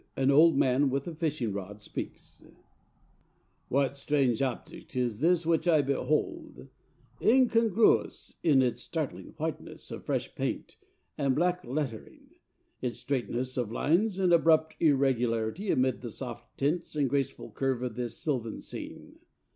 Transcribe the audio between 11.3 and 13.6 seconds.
black lettering, its straightness